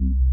العربية 0.00 0.28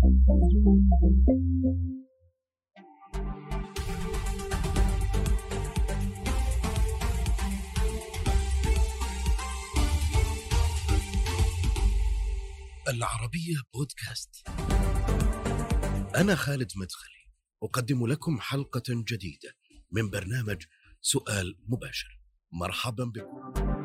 بودكاست. 13.74 14.48
أنا 16.16 16.36
خالد 16.36 16.72
مدخلي، 16.76 17.28
أقدم 17.64 18.08
لكم 18.08 18.40
حلقة 18.40 18.84
جديدة 18.90 19.56
من 19.92 20.10
برنامج 20.10 20.64
سؤال 21.02 21.56
مباشر. 21.68 22.20
مرحبا 22.52 23.04
بكم. 23.06 23.77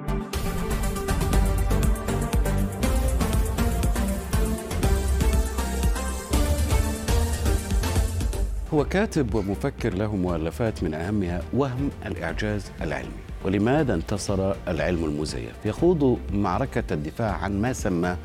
هو 8.74 8.84
كاتب 8.84 9.34
ومفكر 9.34 9.94
له 9.94 10.16
مؤلفات 10.16 10.82
من 10.82 10.94
أهمها 10.94 11.42
وهم 11.52 11.90
الإعجاز 12.06 12.70
العلمي. 12.80 13.22
ولماذا 13.44 13.94
انتصر 13.94 14.54
العلم 14.68 15.04
المزيف؟ 15.04 15.52
يخوض 15.64 16.18
معركة 16.32 16.94
الدفاع 16.94 17.32
عن 17.32 17.60
ما 17.62 17.72
سمى 17.72 18.16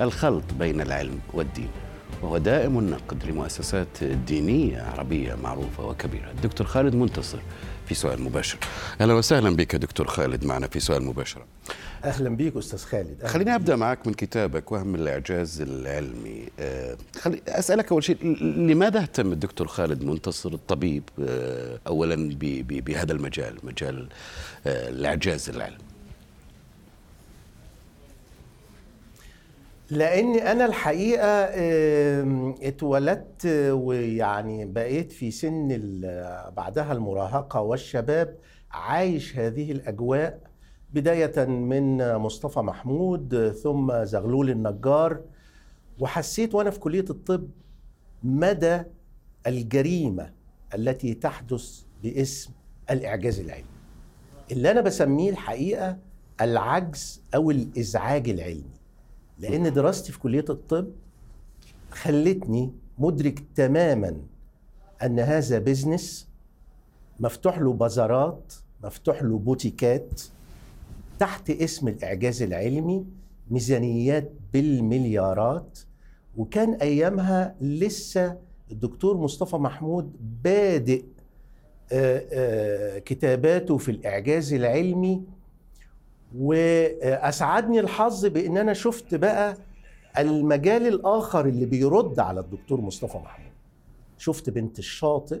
الخلط 0.00 0.44
بين 0.58 0.80
العلم 0.80 1.18
والدين. 1.34 1.68
وهو 2.22 2.38
دائم 2.38 2.78
النقد 2.78 3.24
لمؤسسات 3.24 4.04
دينية 4.04 4.82
عربية 4.82 5.34
معروفة 5.34 5.86
وكبيرة. 5.86 6.30
الدكتور 6.30 6.66
خالد 6.66 6.94
منتصر 6.94 7.38
في 7.88 7.94
سؤال 7.94 8.22
مباشر. 8.22 8.58
أهلا 9.00 9.14
وسهلا 9.14 9.56
بك 9.56 9.76
دكتور 9.76 10.06
خالد 10.06 10.44
معنا 10.44 10.66
في 10.68 10.80
سؤال 10.80 11.02
مباشر. 11.02 11.42
أهلا 12.04 12.28
بيك 12.36 12.56
أستاذ 12.56 12.78
خالد. 12.78 13.16
أهلاً 13.20 13.28
خليني 13.28 13.54
أبدأ 13.54 13.76
معك 13.76 14.06
من 14.06 14.14
كتابك 14.14 14.72
وهم 14.72 14.94
الإعجاز 14.94 15.60
العلمي. 15.60 16.48
أه 16.60 16.96
خلي 17.20 17.40
أسألك 17.48 17.92
أول 17.92 18.04
شيء 18.04 18.24
لماذا 18.42 19.00
اهتم 19.00 19.32
الدكتور 19.32 19.66
خالد 19.66 20.04
منتصر 20.04 20.52
الطبيب 20.52 21.02
أه 21.28 21.78
اولا 21.86 22.14
ب- 22.28 22.38
ب- 22.38 22.84
بهذا 22.84 23.12
المجال 23.12 23.54
مجال 23.62 24.08
أه 24.66 24.88
الإعجاز 24.88 25.48
العلمي؟ 25.48 25.78
لاني 29.90 30.52
أنا 30.52 30.64
الحقيقة 30.66 31.44
اتولدت 32.68 33.46
ويعني 33.70 34.64
بقيت 34.64 35.12
في 35.12 35.30
سن 35.30 35.68
بعدها 36.56 36.92
المراهقة 36.92 37.60
والشباب 37.60 38.36
عايش 38.70 39.36
هذه 39.36 39.72
الأجواء 39.72 40.40
بداية 40.94 41.44
من 41.44 42.14
مصطفى 42.16 42.60
محمود 42.60 43.50
ثم 43.62 44.04
زغلول 44.04 44.50
النجار 44.50 45.20
وحسيت 45.98 46.54
وأنا 46.54 46.70
في 46.70 46.78
كلية 46.78 47.04
الطب 47.10 47.48
مدى 48.22 48.82
الجريمة 49.46 50.32
التي 50.74 51.14
تحدث 51.14 51.80
باسم 52.02 52.50
الإعجاز 52.90 53.40
العلمي. 53.40 53.64
اللي 54.52 54.70
أنا 54.70 54.80
بسميه 54.80 55.30
الحقيقة 55.30 55.98
العجز 56.40 57.22
أو 57.34 57.50
الإزعاج 57.50 58.28
العلمي. 58.28 58.75
لأن 59.38 59.72
دراستي 59.72 60.12
في 60.12 60.18
كلية 60.18 60.44
الطب 60.50 60.88
خلتني 61.90 62.72
مدرك 62.98 63.42
تماما 63.54 64.16
أن 65.02 65.20
هذا 65.20 65.58
business 65.58 66.28
مفتوح 67.20 67.58
له 67.58 67.72
بازارات 67.72 68.52
مفتوح 68.84 69.22
له 69.22 69.38
بوتيكات 69.38 70.22
تحت 71.18 71.50
اسم 71.50 71.88
الإعجاز 71.88 72.42
العلمي 72.42 73.06
ميزانيات 73.50 74.32
بالمليارات. 74.52 75.78
وكان 76.36 76.74
أيامها 76.74 77.54
لسه 77.60 78.38
الدكتور 78.72 79.16
مصطفى 79.16 79.56
محمود 79.56 80.12
بادئ 80.44 81.04
آه، 81.92 82.24
آه، 82.32 82.98
كتاباته 82.98 83.76
في 83.76 83.90
الإعجاز 83.90 84.52
العلمي 84.52 85.22
وأسعدني 86.34 87.80
الحظ 87.80 88.26
بإن 88.26 88.58
أنا 88.58 88.72
شفت 88.72 89.14
بقى 89.14 89.56
المجال 90.18 90.86
الآخر 90.86 91.46
اللي 91.46 91.66
بيرد 91.66 92.18
على 92.20 92.40
الدكتور 92.40 92.80
مصطفى 92.80 93.18
محمود. 93.18 93.52
شفت 94.18 94.50
بنت 94.50 94.78
الشاطئ 94.78 95.40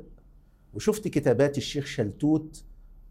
وشفت 0.74 1.08
كتابات 1.08 1.58
الشيخ 1.58 1.86
شلتوت 1.86 2.64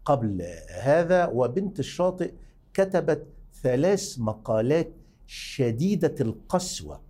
قبل 0.04 0.42
هذا 0.80 1.26
وبنت 1.26 1.78
الشاطئ 1.78 2.32
كتبت 2.74 3.26
ثلاث 3.62 4.16
مقالات 4.18 4.88
شديدة 5.26 6.14
القسوة 6.20 7.00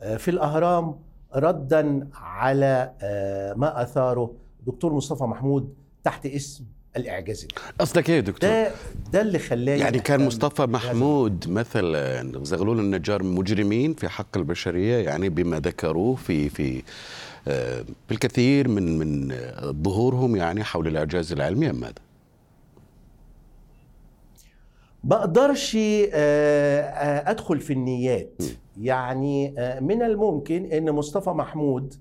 آه، 0.00 0.16
في 0.16 0.30
الأهرام 0.30 0.96
ردا 1.34 2.08
على 2.14 2.92
آه، 3.02 3.54
ما 3.54 3.82
أثاره. 3.82 4.32
دكتور 4.66 4.92
مصطفى 4.92 5.24
محمود 5.24 5.74
تحت 6.04 6.26
اسم 6.26 6.64
الاعجاز 6.96 7.44
العلمي. 7.44 7.74
قصدك 7.80 8.10
إيه 8.10 8.16
يا 8.16 8.20
دكتور 8.20 8.50
ده 8.50 8.72
ده 9.12 9.20
اللي 9.20 9.38
خلاني 9.38 9.80
يعني 9.80 9.98
كان 9.98 10.26
مصطفى 10.26 10.62
محمود 10.62 11.48
مثلا 11.48 12.32
زغلول 12.44 12.80
النجار 12.80 13.22
مجرمين 13.22 13.94
في 13.94 14.08
حق 14.08 14.36
البشرية 14.36 14.96
يعني 14.96 15.28
بما 15.28 15.60
ذكروه 15.60 16.14
في 16.14 16.48
في 16.48 16.82
آه، 17.48 17.84
بالكثير 18.08 18.68
من 18.68 18.98
من 18.98 19.34
ظهورهم 19.82 20.36
يعني 20.36 20.64
حول 20.64 20.88
الإعجاز 20.88 21.32
العلمي 21.32 21.70
أم 21.70 21.80
ماذا؟ 21.80 21.94
ما 25.04 25.16
أقدرش 25.16 25.76
آه، 25.76 26.06
آه، 26.12 27.30
أدخل 27.30 27.60
في 27.60 27.72
النيات 27.72 28.42
يعني 28.80 29.54
من 29.80 30.02
الممكن 30.02 30.64
إن 30.64 30.90
مصطفى 30.90 31.30
محمود 31.30 31.94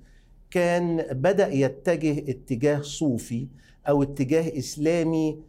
كان 0.51 1.05
بدأ 1.11 1.53
يتجه 1.53 2.31
اتجاه 2.31 2.81
صوفي 2.81 3.47
أو 3.87 4.03
اتجاه 4.03 4.57
إسلامي 4.57 5.39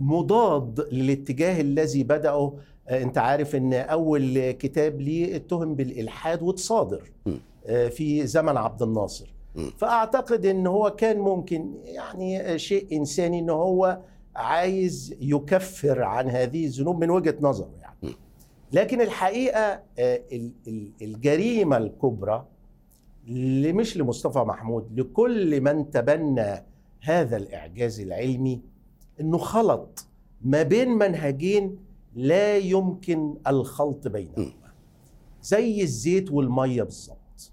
مضاد 0.00 0.80
للاتجاه 0.92 1.60
الذي 1.60 2.02
بدأه. 2.04 2.54
آه، 2.88 3.02
أنت 3.02 3.18
عارف 3.18 3.56
إن 3.56 3.72
أول 3.74 4.50
كتاب 4.50 5.00
ليه 5.00 5.36
اتهم 5.36 5.74
بالإلحاد 5.74 6.42
واتصادر 6.42 7.02
آه، 7.66 7.88
في 7.88 8.26
زمن 8.26 8.56
عبد 8.56 8.82
الناصر. 8.82 9.34
فأعتقد 9.78 10.46
إن 10.46 10.66
هو 10.66 10.90
كان 10.90 11.18
ممكن 11.18 11.74
يعني 11.84 12.58
شيء 12.58 12.96
إنساني 12.96 13.38
إن 13.38 13.50
هو 13.50 14.00
عايز 14.36 15.16
يكفر 15.20 16.02
عن 16.02 16.30
هذه 16.30 16.64
الذنوب 16.64 17.00
من 17.00 17.10
وجهة 17.10 17.34
نظره 17.40 17.70
يعني. 17.80 18.14
لكن 18.72 19.00
الحقيقة 19.00 19.60
آه، 19.98 20.20
ال- 20.32 20.52
ال- 20.68 20.92
الجريمة 21.02 21.76
الكبرى 21.76 22.46
اللي 23.28 23.72
مش 23.72 23.96
لمصطفى 23.96 24.38
محمود 24.38 25.00
لكل 25.00 25.60
من 25.60 25.90
تبنى 25.90 26.64
هذا 27.02 27.36
الإعجاز 27.36 28.00
العلمي 28.00 28.60
إنه 29.20 29.38
خلط 29.38 30.06
ما 30.42 30.62
بين 30.62 30.88
منهجين 30.88 31.78
لا 32.14 32.56
يمكن 32.56 33.36
الخلط 33.46 34.08
بينهما. 34.08 34.72
زي 35.42 35.82
الزيت 35.82 36.30
والمية 36.30 36.82
بالظبط 36.82 37.52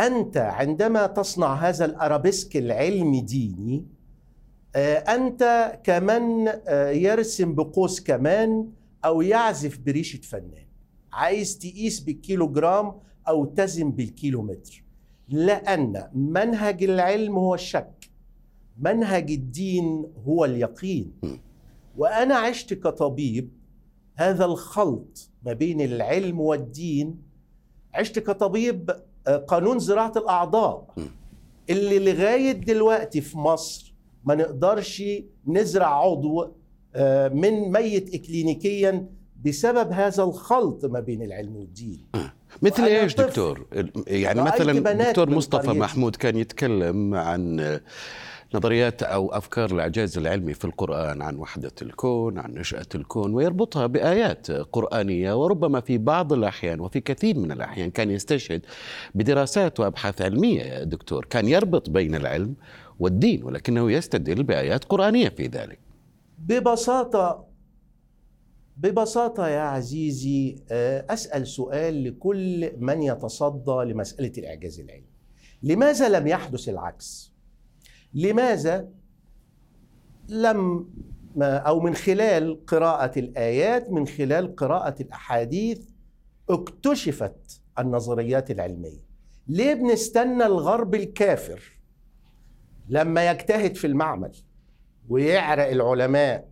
أنت 0.00 0.36
عندما 0.36 1.06
تصنع 1.06 1.54
هذا 1.54 1.84
الأرابيسك 1.84 2.56
العلمي 2.56 3.20
ديني 3.20 3.86
آه، 4.76 4.96
أنت 4.96 5.72
كمن 5.84 6.48
آه، 6.48 6.90
يرسم 6.90 7.54
بقوس 7.54 8.00
كمان 8.00 8.68
أو 9.04 9.22
يعزف 9.22 9.78
بريشة 9.78 10.20
فنان. 10.20 10.66
عايز 11.12 11.58
تقيس 11.58 12.00
بالكيلو 12.00 12.48
جرام 12.48 12.94
أو 13.28 13.44
تزن 13.44 13.90
بالكيلومتر. 13.90 14.84
لأن 15.28 16.10
منهج 16.14 16.84
العلم 16.84 17.38
هو 17.38 17.54
الشك. 17.54 18.03
منهج 18.78 19.30
الدين 19.30 20.06
هو 20.26 20.44
اليقين. 20.44 21.12
وأنا 21.96 22.34
عشت 22.34 22.74
كطبيب 22.74 23.50
هذا 24.16 24.44
الخلط 24.44 25.30
ما 25.42 25.52
بين 25.52 25.80
العلم 25.80 26.40
والدين. 26.40 27.22
عشت 27.94 28.18
كطبيب 28.18 28.90
آه، 29.26 29.36
قانون 29.36 29.78
زراعة 29.78 30.12
الأعضاء. 30.16 30.94
اللي 31.70 31.98
لغاية 32.12 32.52
دلوقتي 32.52 33.20
في 33.20 33.38
مصر 33.38 33.94
ما 34.24 34.34
نقدرش 34.34 35.02
نزرع 35.46 36.00
عضو 36.02 36.52
آه، 36.94 37.28
من 37.28 37.72
ميت 37.72 38.14
اكلينيكيا 38.14 39.06
بسبب 39.44 39.92
هذا 39.92 40.22
الخلط 40.22 40.84
ما 40.84 41.00
بين 41.00 41.22
العلم 41.22 41.56
والدين. 41.56 42.06
مثل 42.62 42.84
إيش 42.84 43.14
دكتور؟ 43.14 43.66
يعني 44.06 44.42
مثلا 44.42 44.72
من 44.72 45.34
مصطفى. 45.34 45.70
محمود 45.70 46.16
كان 46.16 46.36
يتكلم 46.36 47.14
عن 47.14 47.80
نظريات 48.54 49.02
أو 49.02 49.32
أفكار 49.32 49.70
الاعجاز 49.70 50.18
العلمي 50.18 50.54
في 50.54 50.64
القرآن 50.64 51.22
عن 51.22 51.36
وحدة 51.36 51.72
الكون، 51.82 52.38
عن 52.38 52.54
نشأة 52.54 52.86
الكون 52.94 53.34
ويربطها 53.34 53.86
بآيات 53.86 54.50
قرآنية 54.50 55.42
وربما 55.42 55.80
في 55.80 55.98
بعض 55.98 56.32
الأحيان 56.32 56.80
وفي 56.80 57.00
كثير 57.00 57.38
من 57.38 57.52
الأحيان 57.52 57.90
كان 57.90 58.10
يستشهد 58.10 58.62
بدراسات 59.14 59.80
وأبحاث 59.80 60.22
علمية 60.22 60.62
يا 60.62 60.84
دكتور، 60.84 61.24
كان 61.24 61.48
يربط 61.48 61.90
بين 61.90 62.14
العلم 62.14 62.54
والدين 63.00 63.44
ولكنه 63.44 63.92
يستدل 63.92 64.42
بآيات 64.42 64.84
قرآنية 64.84 65.28
في 65.28 65.46
ذلك. 65.46 65.78
ببساطة 66.38 67.44
ببساطة 68.76 69.48
يا 69.48 69.60
عزيزي 69.60 70.56
آه، 70.70 71.06
أسأل 71.10 71.46
سؤال 71.46 72.04
لكل 72.04 72.70
من 72.78 73.02
يتصدى 73.02 73.84
لمسألة 73.92 74.32
الإعجاز 74.38 74.80
العلمي 74.80 75.14
لماذا 75.62 76.08
لم 76.08 76.26
يحدث 76.26 76.68
العكس؟ 76.68 77.33
لماذا 78.14 78.88
لم 80.28 80.88
أو 81.42 81.80
من 81.80 81.94
خلال 81.94 82.66
قراءة 82.66 83.18
الآيات 83.18 83.90
من 83.90 84.06
خلال 84.06 84.56
قراءة 84.56 85.02
الأحاديث 85.02 85.88
اكتشفت 86.50 87.60
النظريات 87.78 88.50
العلمية. 88.50 89.04
ليه 89.48 89.74
بنستنى 89.74 90.46
الغرب 90.46 90.94
الكافر 90.94 91.62
لما 92.88 93.30
يجتهد 93.30 93.76
في 93.76 93.86
المعمل 93.86 94.32
ويعرق 95.08 95.66
العلماء 95.68 96.48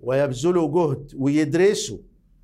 ويبذلوا 0.00 0.68
جهد 0.68 1.12
ويدرسوا 1.18 1.98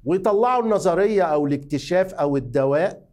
ويطلعوا 0.04 0.62
النظرية 0.64 1.22
أو 1.22 1.46
الاكتشاف 1.46 2.14
أو 2.14 2.36
الدواء؟ 2.36 3.07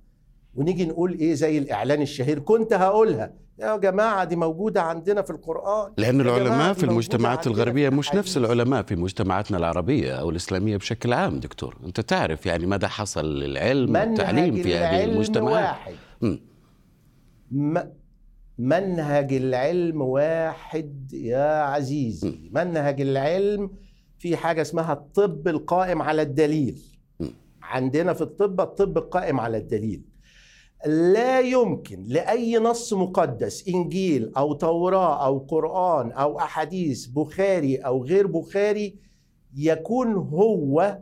ونيجي 0.55 0.85
نقول 0.85 1.13
إيه 1.13 1.33
زي 1.33 1.57
الإعلان 1.57 2.01
الشهير 2.01 2.39
كنت 2.39 2.73
هقولها. 2.73 3.33
يا 3.59 3.77
جماعة 3.77 4.23
دي 4.23 4.35
موجودة 4.35 4.81
عندنا 4.81 5.21
في 5.21 5.29
القرآن. 5.29 5.93
لأن 5.97 6.21
العلماء 6.21 6.73
في 6.73 6.83
المجتمعات 6.83 7.47
الغربية 7.47 7.89
مش 7.89 8.15
نفس 8.15 8.37
العلماء 8.37 8.83
في 8.83 8.95
مجتمعاتنا 8.95 9.57
العربية 9.57 10.13
أو 10.13 10.29
الإسلامية 10.29 10.77
بشكل 10.77 11.13
عام 11.13 11.39
دكتور. 11.39 11.77
أنت 11.85 11.99
تعرف 11.99 12.45
يعني 12.45 12.65
ماذا 12.65 12.87
حصل 12.87 13.39
للعلم 13.39 13.95
والتعليم 13.95 14.55
في 14.55 14.75
هذه 14.75 15.03
المجتمعات؟ 15.03 15.53
واحد. 15.53 15.93
م... 17.51 17.79
منهج 18.57 19.33
العلم 19.33 20.01
واحد 20.01 21.13
يا 21.13 21.61
عزيزي. 21.61 22.29
م. 22.29 22.49
منهج 22.51 23.01
العلم 23.01 23.71
في 24.17 24.37
حاجة 24.37 24.61
اسمها 24.61 24.93
الطب 24.93 25.47
القائم 25.47 26.01
على 26.01 26.21
الدليل. 26.21 26.81
عندنا 27.61 28.13
في 28.13 28.21
الطب 28.21 28.61
الطب 28.61 28.97
القائم 28.97 29.39
على 29.39 29.57
الدليل. 29.57 30.01
لا 30.85 31.39
يمكن 31.39 32.03
لأي 32.07 32.57
نص 32.57 32.93
مقدس 32.93 33.67
إنجيل 33.67 34.31
أو 34.37 34.53
توراه 34.53 35.25
أو 35.25 35.37
قرآن 35.37 36.11
أو 36.11 36.39
أحاديث 36.39 37.05
بخاري 37.05 37.77
أو 37.77 38.03
غير 38.05 38.27
بخاري 38.27 38.95
يكون 39.55 40.13
هو 40.13 40.99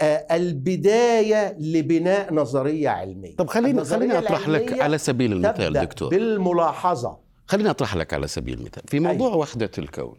آه، 0.00 0.26
البداية 0.36 1.56
لبناء 1.58 2.34
نظرية 2.34 2.88
علمية. 2.88 3.36
طب 3.36 3.46
خليني 3.46 3.84
خليني 3.84 4.18
أطرح 4.18 4.48
لك 4.48 4.80
على 4.80 4.98
سبيل 4.98 5.32
المثال 5.32 5.72
دكتور. 5.72 6.10
بالملاحظة. 6.10 7.18
خليني 7.46 7.70
أطرح 7.70 7.96
لك 7.96 8.14
على 8.14 8.26
سبيل 8.26 8.58
المثال. 8.58 8.82
في 8.86 9.00
موضوع 9.00 9.26
أيوة. 9.26 9.38
وحدة 9.38 9.70
الكون 9.78 10.16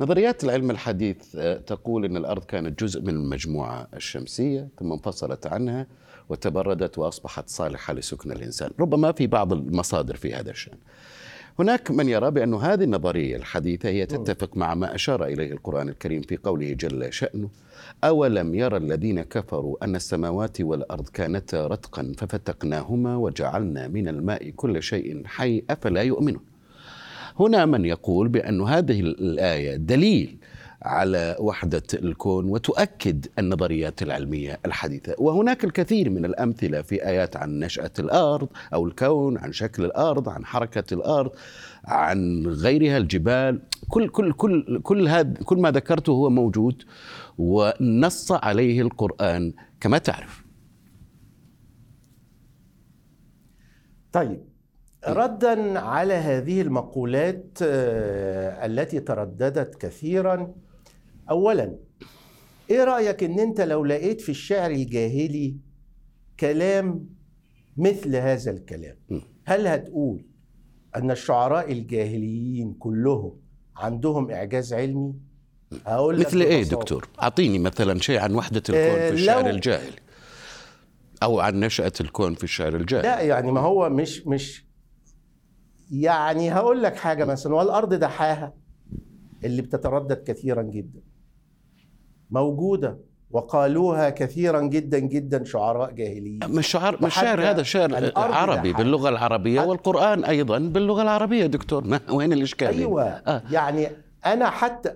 نظريات 0.00 0.44
العلم 0.44 0.70
الحديث 0.70 1.36
آه، 1.36 1.58
تقول 1.58 2.04
إن 2.04 2.16
الأرض 2.16 2.44
كانت 2.44 2.82
جزء 2.82 3.02
من 3.02 3.08
المجموعة 3.08 3.88
الشمسية 3.94 4.68
ثم 4.78 4.92
انفصلت 4.92 5.46
عنها. 5.46 5.86
وتبردت 6.30 6.98
وأصبحت 6.98 7.48
صالحة 7.48 7.94
لسكن 7.94 8.32
الإنسان، 8.32 8.70
ربما 8.80 9.12
في 9.12 9.26
بعض 9.26 9.52
المصادر 9.52 10.16
في 10.16 10.34
هذا 10.34 10.50
الشأن. 10.50 10.78
هناك 11.58 11.90
من 11.90 12.08
يرى 12.08 12.30
بأن 12.30 12.54
هذه 12.54 12.84
النظرية 12.84 13.36
الحديثة 13.36 13.88
هي 13.88 14.06
تتفق 14.06 14.56
مع 14.56 14.74
ما 14.74 14.94
أشار 14.94 15.24
إليه 15.24 15.52
القرآن 15.52 15.88
الكريم 15.88 16.22
في 16.22 16.36
قوله 16.36 16.72
جل 16.72 17.12
شأنه 17.12 17.48
أولم 18.04 18.54
يرى 18.54 18.76
الذين 18.76 19.22
كفروا 19.22 19.84
أن 19.84 19.96
السماوات 19.96 20.60
والأرض 20.60 21.08
كانتا 21.08 21.66
رتقا 21.66 22.12
ففتقناهما 22.18 23.16
وجعلنا 23.16 23.88
من 23.88 24.08
الماء 24.08 24.50
كل 24.50 24.82
شيء 24.82 25.22
حي 25.26 25.62
أفلا 25.70 26.02
يؤمنون 26.02 26.42
هنا 27.40 27.66
من 27.66 27.84
يقول 27.84 28.28
بأن 28.28 28.60
هذه 28.60 29.00
الآية 29.00 29.76
دليل 29.76 30.36
على 30.82 31.36
وحدة 31.40 31.82
الكون 31.94 32.48
وتؤكد 32.48 33.26
النظريات 33.38 34.02
العلمية 34.02 34.60
الحديثة. 34.66 35.14
وهناك 35.18 35.64
الكثير 35.64 36.10
من 36.10 36.24
الأمثلة 36.24 36.82
في 36.82 37.06
آيات 37.06 37.36
عن 37.36 37.58
نشأة 37.58 37.90
الأرض 37.98 38.48
أو 38.74 38.86
الكون 38.86 39.38
عن 39.38 39.52
شكل 39.52 39.84
الأرض 39.84 40.28
عن 40.28 40.44
حركة 40.44 40.94
الأرض 40.94 41.30
عن 41.84 42.46
غيرها 42.46 42.96
الجبال. 42.96 43.62
كل 43.88 44.08
كل 44.08 44.32
كل 44.32 44.80
كل 44.82 45.08
هذا 45.08 45.34
كل 45.44 45.58
ما 45.58 45.70
ذكرته 45.70 46.10
هو 46.10 46.30
موجود 46.30 46.82
ونص 47.38 48.32
عليه 48.32 48.80
القرآن 48.80 49.52
كما 49.80 49.98
تعرف. 49.98 50.44
طيب. 54.12 54.50
ردا 55.08 55.78
على 55.78 56.14
هذه 56.14 56.60
المقولات 56.60 57.58
آه، 57.62 58.66
التي 58.66 59.00
ترددت 59.00 59.74
كثيرا 59.74 60.54
اولا 61.30 61.76
إيه 62.70 62.84
رأيك 62.84 63.22
إن 63.24 63.38
أنت 63.38 63.60
لو 63.60 63.84
لقيت 63.84 64.20
في 64.20 64.28
الشعر 64.28 64.70
الجاهلي 64.70 65.56
كلام 66.40 67.08
مثل 67.76 68.16
هذا 68.16 68.50
الكلام؟ 68.50 68.96
هل 69.44 69.66
هتقول 69.66 70.24
أن 70.96 71.10
الشعراء 71.10 71.72
الجاهليين 71.72 72.72
كلهم 72.72 73.40
عندهم 73.76 74.30
إعجاز 74.30 74.74
علمي؟ 74.74 75.14
هقول 75.86 76.20
مثل 76.20 76.40
إيه 76.40 76.62
دكتور؟ 76.62 77.08
أعطيني 77.22 77.58
مثلا 77.58 77.98
شيء 77.98 78.18
عن 78.18 78.34
وحدة 78.34 78.62
الكون 78.68 78.94
في 78.94 79.08
آه، 79.08 79.10
الشعر 79.10 79.50
الجاهلي. 79.50 79.96
أو 81.22 81.40
عن 81.40 81.60
نشأة 81.60 81.92
الكون 82.00 82.34
في 82.34 82.44
الشعر 82.44 82.76
الجاهلي. 82.76 83.08
لا 83.08 83.20
يعني 83.20 83.52
ما 83.52 83.60
هو 83.60 83.88
مش 83.88 84.26
مش 84.26 84.66
يعني 85.90 86.52
هقول 86.52 86.82
لك 86.82 86.96
حاجة 86.96 87.24
مثلا 87.24 87.54
والأرض 87.54 87.94
دحاها 87.94 88.54
اللي 89.44 89.62
بتتردد 89.62 90.24
كثيرا 90.26 90.62
جدا. 90.62 91.00
موجودة 92.30 92.98
وقالوها 93.30 94.10
كثيرا 94.10 94.60
جدا 94.60 94.98
جدا 94.98 95.44
شعراء 95.44 95.92
جاهليين. 95.92 96.40
مش 96.44 96.66
شعر 96.66 97.04
مش 97.04 97.14
شعر 97.14 97.40
هذا 97.42 97.62
شعر 97.62 98.12
عربي 98.16 98.72
باللغة 98.72 99.08
العربية 99.08 99.60
والقرآن 99.60 100.24
أيضا 100.24 100.58
باللغة 100.58 101.02
العربية 101.02 101.46
دكتور. 101.46 101.84
ما 101.84 102.00
وين 102.16 102.32
الاشكال 102.32 102.68
أيوه. 102.68 103.04
آه. 103.04 103.42
يعني 103.50 103.88
أنا 104.26 104.50
حتى 104.50 104.94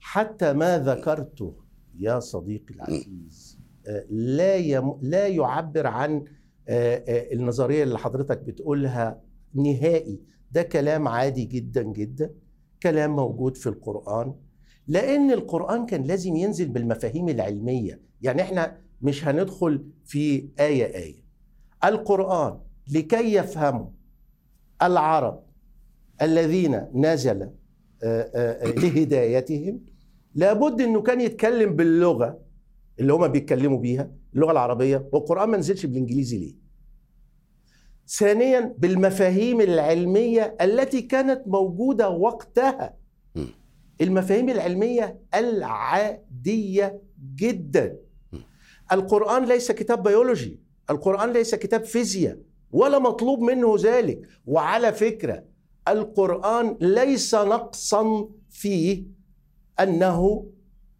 حتى 0.00 0.52
ما 0.52 0.78
ذكرته 0.78 1.54
يا 1.98 2.20
صديقي 2.20 2.74
العزيز 2.74 3.58
آه، 3.86 4.04
لا 4.10 4.56
يم 4.56 4.98
لا 5.02 5.26
يعبر 5.26 5.86
عن 5.86 6.24
آه، 6.68 7.04
آه، 7.08 7.34
النظرية 7.34 7.82
اللي 7.82 7.98
حضرتك 7.98 8.38
بتقولها 8.38 9.20
نهائي. 9.54 10.20
ده 10.50 10.62
كلام 10.62 11.08
عادي 11.08 11.44
جدا 11.44 11.82
جدا. 11.82 12.34
كلام 12.82 13.16
موجود 13.16 13.56
في 13.56 13.68
القرآن. 13.68 14.34
لأن 14.86 15.30
القرآن 15.30 15.86
كان 15.86 16.02
لازم 16.02 16.36
ينزل 16.36 16.68
بالمفاهيم 16.68 17.28
العلمية. 17.28 18.00
يعني 18.22 18.42
إحنا 18.42 18.78
مش 19.02 19.24
هندخل 19.28 19.84
في 20.04 20.48
آية 20.60 20.96
آية. 20.96 21.22
القرآن 21.84 22.58
لكي 22.92 23.34
يفهموا 23.34 23.86
العرب 24.82 25.42
الذين 26.22 26.80
نزل 26.94 27.42
آه، 27.42 27.50
آه، 28.04 28.66
آه، 28.68 28.70
لهدايتهم 28.70 29.80
لابد 30.34 30.80
إنه 30.80 31.02
كان 31.02 31.20
يتكلم 31.20 31.76
باللغة 31.76 32.38
اللي 33.00 33.12
هما 33.12 33.26
بيتكلموا 33.26 33.78
بيها 33.78 34.10
اللغة 34.34 34.52
العربية 34.52 35.08
والقرآن 35.12 35.48
ما 35.48 35.56
نزلش 35.56 35.86
بالإنجليزي 35.86 36.38
ليه؟ 36.38 36.54
ثانيا 38.08 38.74
بالمفاهيم 38.78 39.60
العلمية 39.60 40.56
التي 40.60 41.02
كانت 41.02 41.42
موجودة 41.46 42.08
وقتها. 42.08 42.96
المفاهيم 44.00 44.48
العلمية 44.48 45.20
العادية 45.34 47.02
جدا. 47.36 47.96
القرآن 48.92 49.44
ليس 49.44 49.72
كتاب 49.72 50.02
بيولوجي 50.02 50.60
القرآن 50.90 51.32
ليس 51.32 51.54
كتاب 51.54 51.84
فيزياء 51.84 52.38
ولا 52.70 52.98
مطلوب 52.98 53.40
منه 53.40 53.76
ذلك. 53.78 54.20
وعلى 54.46 54.92
فكرة 54.92 55.44
القرآن 55.88 56.76
ليس 56.80 57.34
نقصا 57.34 58.28
فيه 58.50 59.04
أنه 59.80 60.46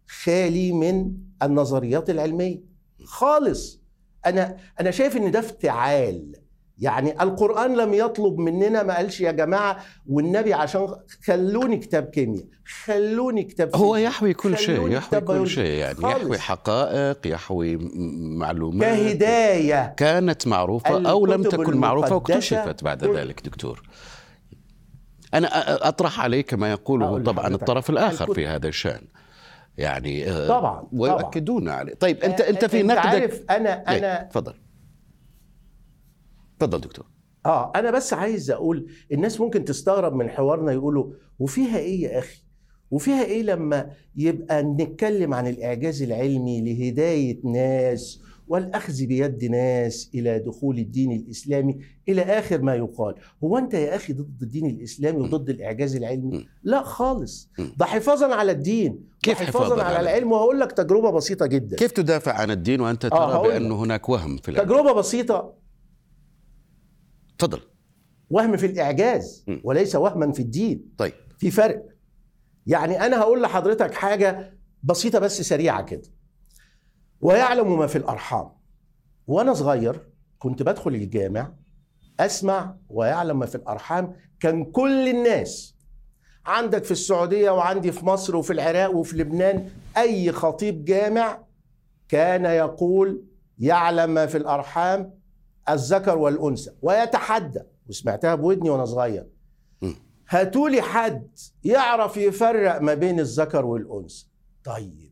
خالي 0.07 0.71
من 0.71 1.11
النظريات 1.43 2.09
العلمية. 2.09 2.61
خالص. 3.03 3.81
أنا 4.25 4.57
أنا 4.79 4.91
شايف 4.91 5.17
إن 5.17 5.31
ده 5.31 5.39
افتعال. 5.39 6.42
يعني 6.83 7.23
القرآن 7.23 7.75
لم 7.77 7.93
يطلب 7.93 8.37
مننا 8.39 8.83
ما 8.83 8.95
قالش 8.95 9.21
يا 9.21 9.31
جماعة 9.31 9.77
والنبي 10.09 10.53
عشان 10.53 10.87
خلوني 11.25 11.77
كتاب 11.77 12.03
كيمياء 12.03 12.45
خلوني 12.85 13.43
كتاب 13.43 13.75
هو 13.75 13.95
يحوي 13.95 14.33
كل 14.33 14.57
شيء 14.57 14.91
يحوي 14.91 15.21
كل 15.21 15.47
شيء 15.47 15.79
يعني 15.79 15.95
خالص. 15.95 16.17
يحوي 16.17 16.37
حقائق 16.37 17.27
يحوي 17.27 17.77
معلومات. 18.37 18.97
كهداية. 18.97 19.93
كانت 19.97 20.47
معروفة 20.47 21.09
أو 21.09 21.25
لم 21.25 21.43
تكن 21.43 21.77
معروفة 21.77 22.15
واكتشفت 22.15 22.83
بعد 22.83 23.05
ذلك 23.05 23.41
دكتور. 23.45 23.81
أنا 25.33 25.47
أطرح 25.87 26.19
عليك 26.21 26.53
ما 26.53 26.71
يقوله 26.71 27.23
طبعا 27.23 27.47
الطرف 27.47 27.89
الآخر 27.89 28.33
في 28.33 28.47
هذا 28.47 28.67
الشأن. 28.67 29.01
يعني 29.77 30.29
آه، 30.29 30.47
طبعا 30.47 30.87
ويؤكدون 30.93 31.69
عليه. 31.69 31.93
طيب 31.93 32.23
أنت 32.23 32.41
أنت 32.41 32.65
في 32.65 32.83
نقدك 32.83 33.05
عارف 33.05 33.41
أنا 33.49 33.91
إيه، 33.91 33.97
أنا 33.97 34.23
تفضل. 34.23 34.53
اتفضل 36.57 36.81
دكتور. 36.81 37.05
آه 37.45 37.71
أنا 37.75 37.91
بس 37.91 38.13
عايز 38.13 38.51
أقول 38.51 38.87
الناس 39.11 39.41
ممكن 39.41 39.65
تستغرب 39.65 40.13
من 40.15 40.29
حوارنا 40.29 40.71
يقولوا 40.71 41.13
وفيها 41.39 41.77
إيه 41.77 42.01
يا 42.03 42.19
أخي؟ 42.19 42.43
وفيها 42.91 43.23
إيه 43.23 43.43
لما 43.43 43.89
يبقى 44.15 44.63
نتكلم 44.63 45.33
عن 45.33 45.47
الإعجاز 45.47 46.01
العلمي 46.01 46.61
لهداية 46.61 47.39
ناس 47.43 48.19
والأخذ 48.47 49.05
بيد 49.05 49.45
ناس 49.45 50.09
إلى 50.15 50.39
دخول 50.39 50.77
الدين 50.79 51.11
الإسلامي 51.11 51.79
إلى 52.09 52.21
آخر 52.21 52.61
ما 52.61 52.75
يقال؟ 52.75 53.15
هو 53.43 53.57
أنت 53.57 53.73
يا 53.73 53.95
أخي 53.95 54.13
ضد 54.13 54.41
الدين 54.41 54.65
الإسلامي 54.69 55.19
وضد 55.21 55.49
الإعجاز 55.49 55.95
العلمي. 55.95 56.47
لا 56.63 56.83
خالص. 56.83 57.49
ده 57.77 57.85
حفاظا 57.85 58.35
على 58.35 58.51
الدين. 58.51 58.99
كيف 59.21 59.37
حفاظا 59.41 59.83
على 59.83 59.99
العلم. 59.99 60.31
وهقول 60.31 60.59
لك 60.59 60.71
تجربة 60.71 61.09
بسيطة 61.11 61.45
جدا. 61.45 61.77
كيف 61.77 61.91
تدافع 61.91 62.33
عن 62.33 62.51
الدين 62.51 62.81
وأنت 62.81 63.05
آه، 63.05 63.09
ترى 63.09 63.33
هقول 63.33 63.49
بان. 63.51 63.71
هناك 63.71 64.09
وهم 64.09 64.37
في 64.37 64.49
العلم؟ 64.51 64.67
تجربة 64.67 64.91
بسيطة. 64.93 65.62
تفضل 67.43 67.61
وهم 68.29 68.57
في 68.57 68.65
الإعجاز 68.65 69.45
م. 69.47 69.57
وليس 69.63 69.95
وهما 69.95 70.31
في 70.31 70.41
الدين. 70.41 70.93
طيب. 70.97 71.13
في 71.37 71.51
فرق. 71.51 71.85
يعني 72.67 73.05
أنا 73.05 73.19
هقول 73.19 73.41
لحضرتك 73.41 73.93
حاجة 73.93 74.57
بسيطة 74.83 75.19
بس 75.19 75.41
سريعة 75.41 75.83
كده. 75.83 76.01
ويعلم 77.21 77.79
ما 77.79 77.87
في 77.87 77.97
الأرحام. 77.97 78.49
وأنا 79.27 79.53
صغير 79.53 80.09
كنت 80.39 80.63
بدخل 80.63 80.95
الجامع 80.95 81.53
أسمع 82.19 82.75
ويعلم 82.89 83.39
ما 83.39 83.45
في 83.45 83.55
الأرحام. 83.55 84.15
كان 84.39 84.65
كل 84.65 85.07
الناس 85.07 85.75
عندك 86.45 86.83
في 86.83 86.91
السعودية 86.91 87.51
وعندي 87.51 87.91
في 87.91 88.05
مصر 88.05 88.35
وفي 88.35 88.53
العراق 88.53 88.95
وفي 88.95 89.17
لبنان 89.17 89.69
أي 89.97 90.31
خطيب 90.31 90.85
جامع 90.85 91.43
كان 92.09 92.45
يقول 92.45 93.25
يعلم 93.59 94.13
ما 94.13 94.25
في 94.25 94.37
الأرحام 94.37 95.22
الذكر 95.69 96.17
والأنثى 96.17 96.71
ويتحدى 96.81 97.61
وسمعتها 97.89 98.35
بودني 98.35 98.69
وأنا 98.69 98.85
صغير. 98.85 99.27
هاتولي 100.29 100.81
حد 100.81 101.29
يعرف 101.63 102.17
يفرق 102.17 102.81
ما 102.81 102.93
بين 102.93 103.19
الذكر 103.19 103.65
والأنثى. 103.65 104.25
طيب 104.63 105.11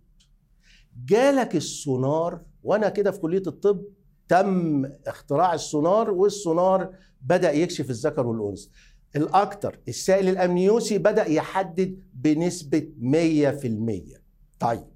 جالك 1.06 1.56
السونار 1.56 2.42
وأنا 2.64 2.90
كده 2.90 3.12
في 3.12 3.20
كلية 3.20 3.44
الطب 3.48 3.82
تم 4.28 4.86
اختراع 5.08 5.54
السونار 5.54 6.12
والسونار 6.12 6.94
بدأ 7.22 7.52
يكشف 7.52 7.90
الذكر 7.90 8.28
والأنثى. 8.28 8.70
الاكثر 9.16 9.80
السائل 9.88 10.30
الأمنيوسي 10.30 10.98
بدأ 10.98 11.26
يحدد 11.28 12.00
بنسبة 12.14 12.88
100% 13.00 14.20
طيب 14.60 14.88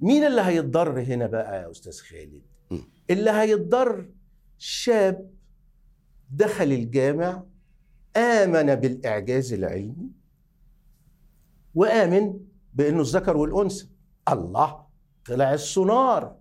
مين 0.00 0.24
اللي 0.24 0.40
هيتضر 0.42 1.00
هنا 1.00 1.26
بقى 1.26 1.62
يا 1.62 1.70
أستاذ 1.70 1.98
خالد. 2.00 2.42
اللي 3.10 3.30
هيتضر 3.30 4.08
شاب 4.64 5.30
دخل 6.30 6.72
الجامع 6.72 7.42
آمن 8.16 8.74
بالإعجاز 8.74 9.52
العلمي 9.52 10.10
وآمن 11.74 12.34
بأنه 12.74 13.00
الذكر 13.00 13.36
والأنثى. 13.36 13.88
الله 14.28 14.86
طلع 15.26 15.54
السونار. 15.54 16.36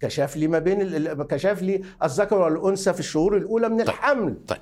كشف 0.00 0.36
لي 0.36 0.48
ما 0.48 0.58
بين 0.58 1.08
كشف 1.22 1.62
لي 1.62 1.82
الذكر 2.02 2.38
والأنثى 2.38 2.92
في 2.92 3.00
الشهور 3.00 3.36
الأولى 3.36 3.68
من 3.68 3.80
الحمل. 3.80 4.44
طيب. 4.46 4.60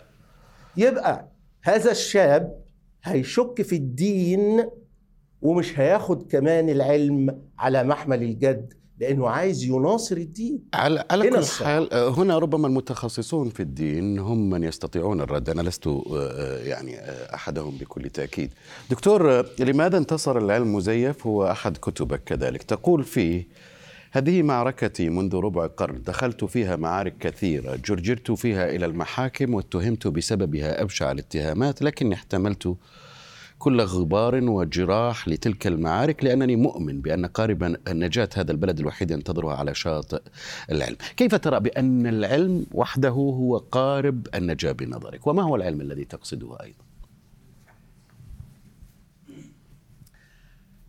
يبقى 0.77 1.29
هذا 1.63 1.91
الشاب 1.91 2.65
هيشك 3.05 3.63
في 3.63 3.77
الدين 3.77 4.71
ومش 5.43 5.79
هياخد 5.79 6.33
كمان 6.33 6.69
العلم 6.69 7.43
على 7.59 7.85
محمل 7.85 8.23
الجد 8.23 8.80
لأنه 9.01 9.29
عايز 9.29 9.65
يناصر 9.65 10.17
الدين. 10.17 10.59
على 10.75 11.05
على 11.11 11.29
هنا 11.29 11.41
كل. 11.41 11.47
حال 11.65 11.93
آه، 11.93 12.09
هنا 12.09 12.39
ربما 12.39 12.67
المتخصصون 12.67 13.49
في 13.51 13.61
الدين 13.61 14.19
هم 14.19 14.51
من 14.51 14.63
يستطيعون 14.63 15.21
الرد. 15.21 15.49
أنا 15.51 15.63
لست 15.63 15.87
آه، 15.87 16.03
آه، 16.17 16.59
يعني 16.59 17.01
أحدهم 17.35 17.71
بكل 17.71 18.11
تأكيد. 18.11 18.53
دكتور 18.91 19.47
لماذا 19.59 19.99
انتصر 19.99 20.39
العلم 20.39 20.63
المزيف 20.63 21.27
هو 21.27 21.51
أحد 21.51 21.77
كتبك 21.77 22.25
كذلك. 22.25 22.63
تقول 22.63 23.05
فيه 23.05 23.47
هذه 24.13 24.43
معركتي 24.43 25.09
منذ 25.09 25.37
ربع 25.37 25.67
قرن. 25.67 26.03
دخلت 26.03 26.45
فيها 26.45 26.77
معارك 26.77 27.19
كثيرة. 27.21 27.77
جرجرت 27.77 28.31
فيها 28.31 28.71
إلى 28.71 28.87
المحاكم 28.87 29.55
واتهمت 29.55 30.07
بسببها. 30.07 30.83
أبشع 30.83 31.11
الاتهامات 31.11 31.83
لكني 31.83 32.15
احتملت 32.15 32.77
كل 33.61 33.81
غبار 33.81 34.35
وجراح 34.35 35.29
لتلك 35.29 35.67
المعارك 35.67 36.25
لأنني 36.25 36.57
مؤمن 36.57 37.01
بأن 37.01 37.27
قاربا 37.27 37.77
النجاة 37.89 38.29
هذا 38.37 38.53
البلد 38.53 38.79
الوحيد 38.81 39.11
ينتظرها 39.11 39.57
على 39.57 39.75
شاطئ 39.75 40.23
العلم. 40.71 40.97
كيف 41.17 41.35
ترى 41.35 41.61
بأن 41.61 42.07
العلم 42.07 42.67
وحده 42.73 43.09
هو 43.09 43.57
قارب 43.59 44.27
النجاة 44.35 44.73
بنظرك؟ 44.73 45.27
وما 45.27 45.43
هو 45.43 45.57
العلم 45.57 45.81
الذي 45.81 46.05
تقصده 46.05 46.57
أيضا؟ 46.63 46.85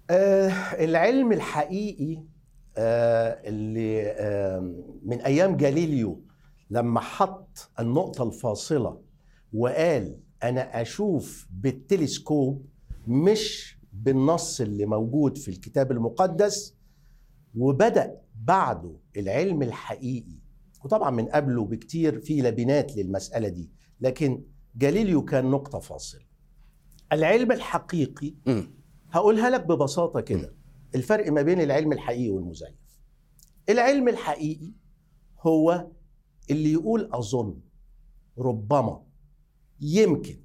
آه 0.10 0.50
العلم 0.86 1.32
الحقيقي 1.32 2.24
آه 2.78 3.42
اللي 3.50 4.01
آه 4.08 4.75
من 5.04 5.22
أيام 5.22 5.58
جاليليو 5.58 6.22
لما 6.70 7.00
حط 7.00 7.70
النقطة 7.80 8.24
الفاصلة 8.24 9.01
وقال 9.54 10.20
أنا 10.44 10.82
أشوف 10.82 11.48
بالتلسكوب 11.52 12.66
مش 13.08 13.78
بالنص 13.94 14.62
اللي 14.62 14.86
موجود 14.86 15.38
في 15.38 15.48
الكتاب 15.48 15.92
المقدس 15.92 16.76
وبدأ 17.56 18.22
بعده 18.36 18.96
العلم 19.18 19.62
الحقيقي. 19.62 20.40
وطبعا 20.84 21.12
من 21.12 21.26
قبله 21.26 21.66
بكتير 21.66 22.20
في 22.20 22.42
لبنات 22.42 22.98
للمسألة 22.98 23.48
دي 23.48 23.70
لكن 24.02 24.44
جاليليو 24.76 25.26
كان 25.26 25.46
نقطة 25.46 25.80
فاصله 25.80 26.26
العلم 27.12 27.52
الحقيقي. 27.52 28.34
هقولها 29.12 29.50
لك 29.50 29.66
ببساطة 29.68 30.22
كده. 30.22 30.56
الفرق 30.96 31.32
ما 31.32 31.42
بين 31.42 31.62
العلم 31.62 31.92
الحقيقي 31.94 32.30
والمزيف. 32.30 32.76
العلم 33.70 34.08
الحقيقي 34.10 34.74
هو 35.40 35.88
اللي 36.50 36.72
يقول 36.72 37.10
أظن 37.14 37.60
ربما 38.38 39.04
يمكن. 39.82 40.36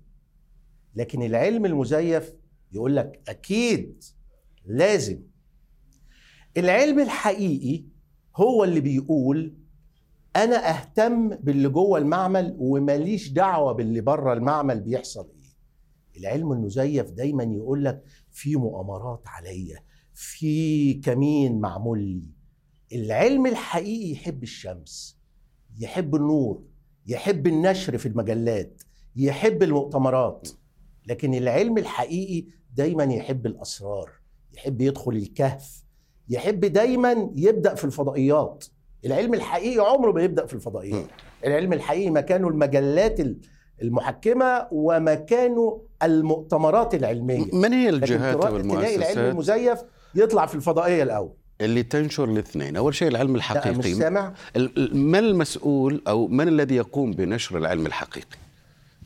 لكن 0.95 1.23
العلم 1.23 1.67
المزيف 1.67 2.35
يقول 2.73 2.97
لك 2.97 3.23
أكيد 3.29 4.05
لازم. 4.65 5.23
العلم 6.57 7.01
الحقيقي 7.01 7.85
هو 8.37 8.65
اللي 8.65 8.81
بيقول 8.81 9.55
أنا 10.37 10.71
أهتم 10.71 11.29
باللي 11.29 11.69
جوه 11.69 11.99
المعمل 11.99 12.57
وماليش 12.59 13.29
دعوة 13.29 13.73
باللي 13.73 14.01
بره 14.01 14.33
المعمل 14.33 14.81
بيحصل 14.81 15.29
إيه. 15.31 16.21
العلم 16.21 16.53
المزيف 16.53 17.11
دايما 17.11 17.45
يقول 17.45 17.85
لك 17.85 18.05
في 18.31 18.57
مؤامرات 18.57 19.23
عليا 19.27 19.83
في 20.15 20.95
كمين 20.95 21.61
معمول 21.61 22.01
لي. 22.01 22.31
العلم 22.93 23.47
الحقيقي 23.47 24.11
يحب 24.13 24.43
الشمس 24.43 25.19
يحب 25.79 26.15
النور 26.15 26.63
يحب 27.07 27.47
النشر 27.47 27.99
في 27.99 28.07
المجلات 28.09 28.83
يحب 29.17 29.63
المؤتمرات 29.63 30.49
لكن 31.07 31.35
العلم 31.35 31.79
الحقيقي 31.79 32.45
دايما 32.75 33.05
يحب 33.05 33.47
الأسرار 33.47 34.11
يحب 34.55 34.81
يدخل 34.81 35.13
الكهف 35.13 35.85
يحب 36.29 36.61
دايما 36.61 37.31
يبدأ 37.35 37.75
في 37.75 37.85
الفضائيات. 37.85 38.65
العلم 39.05 39.35
الحقيقي 39.35 39.91
عمره 39.91 40.13
ما 40.13 40.23
يبدأ 40.23 40.47
في 40.47 40.55
الفضائيات. 40.55 41.07
العلم 41.45 41.73
الحقيقي 41.73 42.11
مكانه 42.11 42.49
المجلات 42.49 43.21
المحكمة 43.83 44.69
ومكانه 44.71 45.83
المؤتمرات 46.03 46.95
العلمية. 46.95 47.47
من 47.53 47.73
هي 47.73 47.89
الجهات 47.89 48.37
تلاقي 48.37 48.57
العلم 48.57 48.71
والمؤسسات؟ 48.71 49.19
المزيف 49.19 49.79
يطلع 50.15 50.47
في 50.47 50.55
الفضائية 50.55 51.03
الأول. 51.03 51.33
اللي 51.61 51.83
تنشر 51.83 52.25
الاثنين. 52.25 52.77
أول 52.77 52.95
شيء 52.95 53.09
العلم 53.09 53.35
الحقيقي 53.35 53.79
مش 53.79 53.85
سامع. 53.85 54.35
من 54.93 55.19
المسؤول 55.19 56.03
أو 56.09 56.27
من 56.27 56.49
الذي 56.49 56.77
يقوم 56.77 57.11
بنشر 57.11 57.59
العلم 57.59 57.87
الحقيقي؟ 57.87 58.46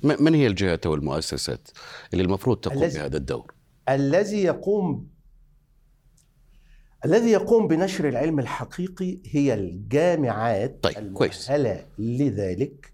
من 0.03 0.35
هي 0.35 0.47
الجهات 0.47 0.87
والمؤسسات 0.87 1.69
اللي 2.13 2.25
المفروض 2.25 2.57
تقوم 2.57 2.83
الذي- 2.83 2.99
بهذا 2.99 3.17
الدور؟ 3.17 3.55
الذي 3.89 4.43
يقوم 4.43 5.07
الذي 7.05 7.31
يقوم 7.31 7.69
بنشر 7.69 8.09
العلم 8.09 8.39
الحقيقي 8.39 9.19
هي 9.27 9.55
الجامعات 9.55 10.79
طيب، 10.83 11.13
كويس. 11.13 11.51
المؤهلة 11.51 11.87
لذلك 11.99 12.93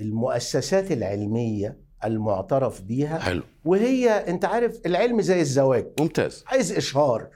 المؤسسات 0.00 0.92
العلمية 0.92 1.78
المعترف 2.04 2.80
بيها 2.82 3.18
حلو 3.18 3.42
وهي 3.64 4.10
أنت 4.10 4.44
عارف 4.44 4.80
العلم 4.86 5.20
زي 5.20 5.40
الزواج 5.40 5.86
ممتاز 6.00 6.44
عايز 6.46 6.72
إشهار 6.72 7.28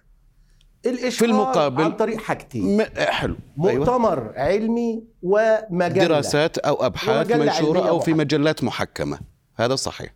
الاشهار 0.90 1.10
في 1.10 1.24
المقابل- 1.24 1.82
عن 1.82 1.92
طريق 1.92 2.20
حاجتين. 2.20 2.76
م- 2.76 2.86
حلو. 2.96 3.36
أيوة. 3.64 3.78
مؤتمر 3.78 4.32
علمي 4.36 5.02
ومجلة. 5.22 6.04
دراسات 6.06 6.58
أو 6.58 6.74
أبحاث 6.86 7.32
منشورة 7.32 7.88
أو 7.88 8.00
في. 8.00 8.14
مجلات 8.14 8.64
محكمة. 8.64 9.18
هذا 9.56 9.74
صحيح. 9.76 10.14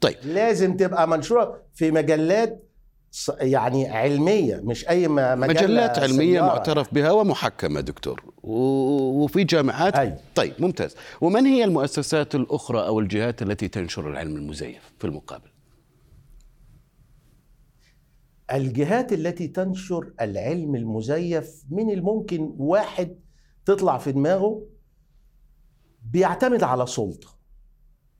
طيب. 0.00 0.16
لازم 0.24 0.76
تبقى 0.76 1.08
منشورة 1.08 1.62
في 1.74 1.90
مجلات 1.90 2.62
يعني 3.40 3.88
علمية 3.88 4.60
مش 4.64 4.88
أي 4.88 5.08
مجلة 5.08 5.34
مجلات 5.34 5.98
علمية 5.98 6.32
سيارة. 6.32 6.46
معترف 6.46 6.94
بها 6.94 7.10
ومحكمة 7.10 7.80
دكتور. 7.80 8.22
وفي 8.42 9.44
جامعات. 9.44 9.94
أيوة. 9.94 10.16
طيب 10.34 10.52
ممتاز. 10.58 10.96
ومن 11.20 11.46
هي 11.46 11.64
المؤسسات 11.64 12.34
الأخرى 12.34 12.86
أو 12.86 13.00
الجهات 13.00 13.42
التي 13.42 13.68
تنشر 13.68 14.10
العلم 14.10 14.36
المزيف 14.36 14.92
في 14.98 15.06
المقابل؟ 15.06 15.48
الجهات 18.52 19.12
التي 19.12 19.48
تنشر 19.48 20.12
العلم 20.20 20.74
المزيف 20.74 21.62
من 21.70 21.90
الممكن 21.90 22.54
واحد 22.58 23.16
تطلع 23.64 23.98
في 23.98 24.12
دماغه 24.12 24.62
بيعتمد 26.02 26.62
على 26.62 26.86
سلطة 26.86 27.28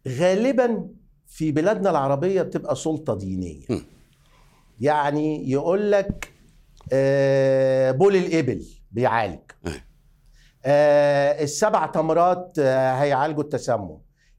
غالبا 0.08 0.88
في 1.26 1.52
بلادنا 1.52 1.90
العربية 1.90 2.42
بتبقى 2.42 2.76
سلطة 2.76 3.14
دينية 3.14 3.64
م. 3.70 3.78
يعني 4.80 5.50
يقول 5.50 5.92
لك 5.92 6.32
آه، 6.92 7.90
بول 7.90 8.16
الإبل 8.16 8.66
بيعالج 8.92 9.40
أي. 9.66 9.72
آه، 10.64 11.42
السبع 11.42 11.86
تمرات 11.86 12.56
آه، 12.58 12.92
هيعالجوا 12.92 13.42
التسمم 13.42 13.98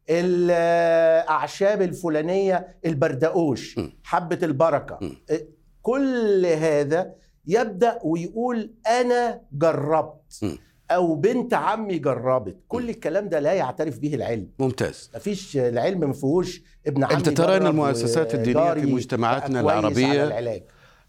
الأعشاب 0.09 1.81
الفلانية 1.81 2.77
البردقوش 2.85 3.77
م. 3.79 3.89
حبة 4.03 4.39
البركة 4.43 4.99
م. 5.01 5.11
آه، 5.31 5.41
كل 5.87 6.45
هذا 6.45 7.13
يبدأ 7.47 7.99
ويقول 8.03 8.71
أنا 8.87 9.41
جربت 9.53 10.39
م. 10.43 10.49
أو 10.91 11.15
بنت 11.15 11.53
عمي 11.53 11.97
جربت. 11.99 12.57
كل 12.67 12.89
الكلام 12.89 13.29
ده 13.29 13.39
لا 13.39 13.53
يعترف 13.53 13.99
به 13.99 14.15
العلم. 14.15 14.47
ممتاز. 14.59 15.11
مفيش 15.15 15.57
العلم 15.57 15.99
ما 15.99 16.13
فيهوش 16.13 16.61
ابن 16.87 17.03
عمي 17.03 17.13
أنت 17.13 17.29
ترى 17.29 17.59
جرب 17.59 17.65
المؤسسات 17.69 18.35
الدينية 18.35 18.73
في 18.73 18.93
مجتمعاتنا 18.93 19.59
العلاج. 19.59 20.63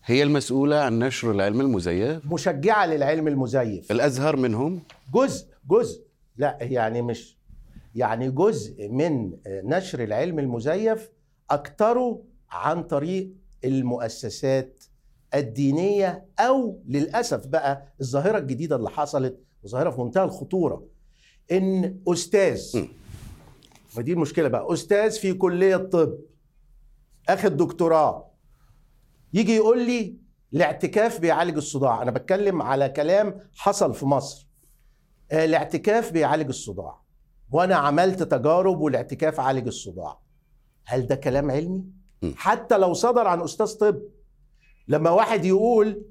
هي 0.04 0.23
المسؤولة 0.23 0.76
عن 0.76 0.99
نشر 0.99 1.30
العلم 1.30 1.61
المزيف. 1.61 2.32
مشجعة 2.32 2.87
للعلم 2.87 3.28
المزيف. 3.28 3.92
الأزهر 3.92 4.37
منهم؟ 4.37 4.82
جزء 5.14 5.47
جزء. 5.70 6.02
لا 6.37 6.58
يعني 6.61 7.02
مش 7.02 7.38
يعني 7.94 8.30
جزء 8.30 8.88
من 8.88 9.32
نشر 9.47 10.02
العلم 10.02 10.38
المزيف 10.38 11.11
أكتره 11.50 12.23
عن 12.50 12.82
طريق 12.82 13.32
المؤسسات 13.64 14.84
الدينية 15.34 16.26
أو 16.38 16.82
للأسف 16.86 17.46
بقى 17.46 17.92
الظاهرة 18.00 18.38
الجديدة 18.38 18.76
اللي 18.76 18.90
حصلت 18.90 19.40
وظاهرة 19.62 19.90
في 19.90 20.00
منتهى 20.00 20.24
الخطورة 20.24 20.86
إن 21.52 22.00
أستاذ 22.08 22.78
م. 22.78 22.88
ودي 23.96 24.12
المشكلة 24.12 24.48
بقى 24.48 24.72
أستاذ 24.72 25.10
في 25.10 25.32
كلية 25.32 25.76
طب 25.76 26.18
أخد 27.28 27.56
دكتوراه 27.56 28.30
يجي 29.32 29.56
يقول 29.56 29.86
لي 29.86 30.16
الاعتكاف 30.54 31.20
بيعالج 31.20 31.56
الصداع 31.56 32.02
أنا 32.02 32.10
بتكلم 32.10 32.62
على 32.62 32.88
كلام 32.88 33.40
حصل 33.54 33.94
في 33.94 34.06
مصر 34.06 34.48
آه، 35.32 35.44
الاعتكاف 35.44 36.12
بيعالج 36.12 36.48
الصداع 36.48 37.00
وأنا 37.50 37.74
عملت 37.76 38.22
تجارب 38.22 38.80
والاعتكاف 38.80 39.40
عالج 39.40 39.66
الصداع 39.66 40.18
هل 40.84 41.06
ده 41.06 41.14
كلام 41.14 41.50
علمي. 41.50 41.84
حتى 42.37 42.78
لو 42.78 42.94
صدر 42.94 43.26
عن 43.26 43.40
أستاذ 43.40 43.66
طب 43.66 43.98
لما 44.88 45.10
واحد 45.10 45.44
يقول 45.44 46.02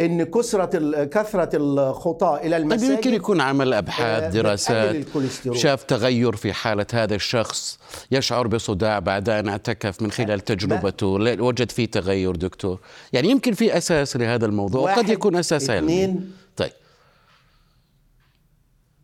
إن 0.00 0.24
كثرة 0.24 1.04
كثرة 1.04 1.56
الخطاه 1.56 2.36
إلى 2.36 2.56
طيب 2.56 2.62
المساجد 2.62 2.90
يمكن 2.90 3.14
يكون 3.14 3.40
عمل 3.40 3.72
آه، 3.72 3.78
أبحاث 3.78 4.22
بتقلل 4.24 4.42
دراسات 4.42 5.06
شاف 5.52 5.82
تغير 5.82 6.36
في 6.36 6.52
حالة 6.52 6.86
هذا 6.92 7.14
الشخص 7.14 7.78
يشعر 8.10 8.46
بصداع 8.46 8.98
بعد 8.98 9.28
أن 9.28 9.48
اعتكف 9.48 10.02
من 10.02 10.10
خلال 10.10 10.40
تجربته. 10.40 11.06
وجد 11.42 11.70
فيه 11.70 11.86
تغير 11.86 12.36
دكتور. 12.36 12.80
يعني 13.12 13.28
يمكن 13.28 13.52
في 13.52 13.76
أساس 13.76 14.16
لهذا 14.16 14.46
الموضوع 14.46 14.80
وقد 14.80 14.98
واحد، 14.98 15.08
يكون 15.08 15.36
أساس 15.36 15.70
علمي. 15.70 16.20
طيب. 16.56 16.72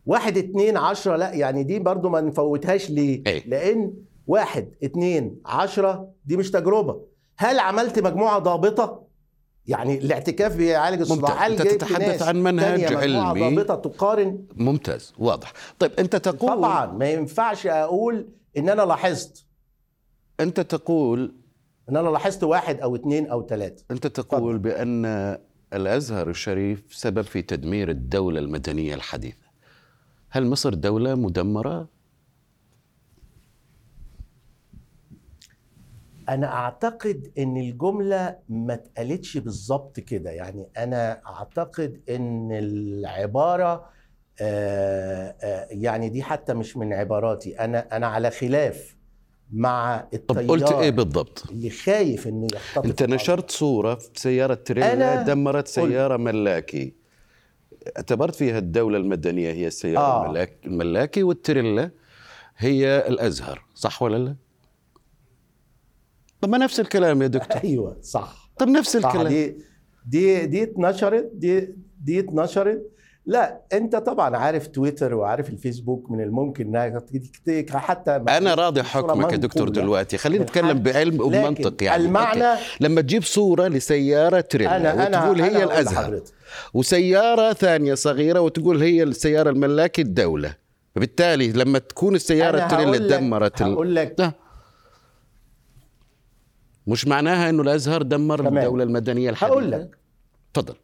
واحد 0.05 0.37
اتنين 0.37 0.77
عشرة 0.77 1.15
لا 1.15 1.33
يعني 1.33 1.63
دي 1.63 1.79
برضو 1.79 2.09
ما 2.09 2.21
نفوتهاش 2.21 2.89
ليه؟ 2.89 3.23
إيه. 3.27 3.49
لأن 3.49 3.93
واحد 4.27 4.69
اتنين 4.83 5.41
عشرة 5.45 6.09
دي 6.25 6.37
مش 6.37 6.51
تجربة. 6.51 7.01
هل 7.37 7.59
عملت 7.59 7.99
مجموعة 7.99 8.39
ضابطة؟ 8.39 9.07
يعني 9.65 9.97
الاعتكاف 9.97 10.55
بيعالج 10.55 11.01
الصداع 11.01 11.49
جبت 11.49 11.61
تتحدث 11.61 12.23
عن 12.23 12.43
منهج 12.43 12.93
علمي. 12.93 13.39
ضابطة 13.39 13.75
تقارن؟ 13.89 14.45
ممتاز. 14.55 15.13
واضح. 15.17 15.53
طيب 15.79 15.91
أنت 15.99 16.15
تقول 16.15 16.49
طبعا. 16.49 16.85
ما 16.85 17.09
ينفعش 17.09 17.67
أقول 17.67 18.27
إن 18.57 18.69
أنا 18.69 18.81
لاحظت. 18.81 19.45
أنت 20.39 20.59
تقول 20.59 21.35
إن 21.89 21.97
أنا 21.97 22.09
لاحظت 22.09 22.43
واحد 22.43 22.79
أو 22.79 22.95
اتنين 22.95 23.27
أو 23.27 23.41
تلاتة. 23.41 23.83
أنت 23.91 24.07
تقول 24.07 24.57
بأن 24.57 25.05
الأزهر 25.73 26.29
الشريف 26.29 26.83
سبب 26.89 27.21
في 27.21 27.41
تدمير 27.41 27.89
الدولة 27.89 28.39
المدنية 28.39 28.93
الحديثة. 28.93 29.47
هل 30.29 30.47
مصر 30.47 30.73
دولة 30.73 31.15
مدمرة؟ 31.15 31.87
أنا 36.29 36.53
أعتقد 36.53 37.31
إن 37.37 37.57
الجملة 37.57 38.35
ما 38.49 38.73
اتقالتش 38.73 39.37
بالظبط 39.37 39.99
كده 39.99 40.29
يعني 40.31 40.67
أنا 40.77 41.21
أعتقد 41.27 42.01
إن 42.09 42.49
العبارة 42.51 43.89
آه، 44.41 45.35
آه، 45.43 45.67
يعني 45.71 46.09
دي 46.09 46.23
حتى 46.23 46.53
مش 46.53 46.77
من 46.77 46.93
عباراتي 46.93 47.59
أنا 47.59 47.97
أنا 47.97 48.07
على 48.07 48.31
خلاف 48.31 48.95
مع 49.53 50.07
طب 50.27 50.37
التيار 50.37 50.47
قلت 50.49 50.71
إيه 50.71 50.89
بالضبط؟ 50.89 51.43
اللي 51.51 51.69
خايف 51.69 52.27
إنه 52.27 52.47
يختطف 52.55 52.85
أنت 52.85 53.01
الأرض. 53.01 53.13
نشرت 53.21 53.51
صورة 53.51 53.95
في 53.95 54.09
سيارة 54.15 54.53
تريلا 54.53 55.21
دمرت 55.23 55.55
قلت. 55.57 55.67
سيارة 55.67 56.17
ملاكي 56.17 56.93
اعتبرت 57.97 58.35
فيها 58.35 58.57
الدولة 58.57 58.97
المدنية 58.97 59.51
هي 59.51 59.67
السيارة 59.67 59.99
آه. 59.99 60.25
الملاك 60.25 60.53
الملاكي 60.65 61.23
والتريلا 61.23 61.91
هي 62.57 63.07
الأزهر 63.07 63.65
صح 63.75 64.01
ولا 64.01 64.17
لا؟ 64.17 64.35
طب 66.47 66.51
ما 66.51 66.57
نفس 66.57 66.79
الكلام 66.79 67.21
يا 67.21 67.27
دكتور 67.27 67.61
أيوه 67.63 67.97
صح 68.01 68.49
طب 68.57 68.67
نفس 68.67 68.97
صح 68.97 69.05
الكلام 69.05 69.27
دي 69.27 69.55
دي 70.05 70.45
دي 70.45 70.63
اتنشرت 70.63 71.31
دي 71.33 71.69
دي 72.03 72.19
اتنشرت 72.19 72.81
لا 73.25 73.61
أنت 73.73 73.95
طبعا 73.95 74.37
عارف 74.37 74.67
تويتر 74.67 75.13
وعارف 75.13 75.49
الفيسبوك 75.49 76.11
من 76.11 76.21
الممكن 76.21 76.65
إنها 76.67 76.87
حتى 77.79 78.11
أنا 78.15 78.53
راضي 78.53 78.83
حكمك 78.83 79.31
يا 79.31 79.37
دكتور. 79.37 79.69
دلوقتي 79.69 80.17
خلينا 80.17 80.43
نتكلم. 80.43 80.79
بعلم 80.79 81.13
لكن 81.13 81.21
وبمنطق 81.21 81.83
يعني 81.83 82.03
المعنى 82.05 82.43
أوكي. 82.43 82.61
لما 82.79 83.01
تجيب 83.01 83.23
صورة 83.23 83.67
لسيارة 83.67 84.39
تريلا 84.39 84.77
أنا 84.77 84.93
وتقول 85.23 85.41
أنا 85.41 85.45
هي 85.47 85.63
هقول 85.63 85.63
الأزهر 85.73 86.03
لحضرتك. 86.03 86.33
وسيارة 86.73 87.53
ثانية 87.53 87.93
صغيرة 87.93 88.39
وتقول 88.39 88.81
هي 88.83 89.03
السيارة 89.03 89.49
الملاكي 89.49 90.01
الدولة 90.01 90.53
فبالتالي 90.95 91.51
لما 91.51 91.79
تكون 91.79 92.15
أنا 92.15 92.73
هقول 92.83 93.07
لك- 93.07 93.19
دمرت. 93.19 93.61
هقول 93.61 93.95
لك. 93.95 94.33
مش 96.87 97.07
معناها 97.07 97.49
إنه 97.49 97.61
الازهر 97.61 98.01
دمر 98.01 98.37
تمام. 98.37 98.57
الدولة 98.57 98.83
المدنية 98.83 99.29
الحديثة 99.29 99.53
هقول 99.53 99.71
لك. 99.71 99.97
تفضل. 100.53 100.75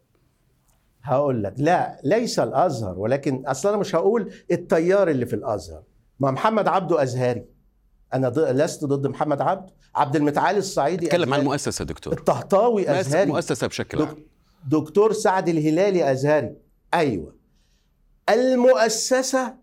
هقول 1.04 1.44
لك. 1.44 1.54
لا 1.58 2.02
ليس 2.04 2.40
الأزهر 2.40 3.00
ولكن 3.00 3.46
أصلا 3.46 3.72
أنا 3.72 3.80
مش 3.80 3.96
هقول 3.96 4.34
التيار 4.52 5.10
اللي 5.10 5.26
في 5.26 5.36
الأزهر. 5.36 5.84
ما 6.20 6.32
محمد 6.32 6.68
عبده 6.68 7.04
أزهري. 7.04 7.46
أنا. 8.14 8.28
لست 8.38 8.86
ضد 8.86 9.08
محمد 9.08 9.42
عبده 9.42 9.74
عبد 9.96 10.16
المتعالي 10.16 10.58
الصعيدي 10.60 11.08
تكلم 11.08 11.34
عن. 11.34 11.44
مؤسسة 11.44 11.86
دكتور. 11.86 12.14
الطهطاوي 12.14 13.00
أزهري. 13.00 13.32
مؤسسة 13.32 13.68
بشكل. 13.68 14.02
عام. 14.02 14.16
دكتور 14.68 15.14
سعد 15.14 15.50
الهلالي 15.50 16.12
أزهري. 16.12 16.56
أيوه. 16.94 17.36
المؤسسة 18.30 19.56